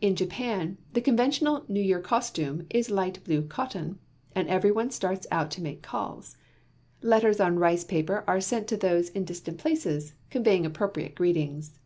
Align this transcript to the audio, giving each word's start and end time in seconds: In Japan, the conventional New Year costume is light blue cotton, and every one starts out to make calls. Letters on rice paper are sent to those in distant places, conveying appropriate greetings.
In 0.00 0.14
Japan, 0.14 0.78
the 0.92 1.00
conventional 1.00 1.64
New 1.66 1.80
Year 1.80 1.98
costume 1.98 2.68
is 2.70 2.88
light 2.88 3.24
blue 3.24 3.42
cotton, 3.42 3.98
and 4.32 4.46
every 4.48 4.70
one 4.70 4.92
starts 4.92 5.26
out 5.32 5.50
to 5.50 5.60
make 5.60 5.82
calls. 5.82 6.36
Letters 7.02 7.40
on 7.40 7.58
rice 7.58 7.82
paper 7.82 8.22
are 8.28 8.40
sent 8.40 8.68
to 8.68 8.76
those 8.76 9.08
in 9.08 9.24
distant 9.24 9.58
places, 9.58 10.14
conveying 10.30 10.64
appropriate 10.64 11.16
greetings. 11.16 11.80